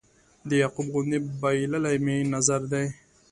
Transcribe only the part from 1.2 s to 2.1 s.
بایللی